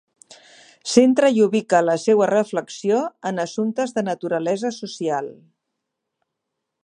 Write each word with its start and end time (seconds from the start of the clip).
Centre 0.91 1.29
i 1.39 1.43
ubique 1.47 1.81
la 1.89 1.97
seua 2.03 2.29
reflexió 2.31 3.03
en 3.31 3.43
assumptes 3.45 3.95
de 3.99 4.05
naturalesa 4.09 4.71
social. 4.81 5.33